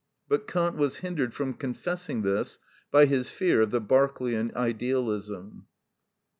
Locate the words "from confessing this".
1.31-2.57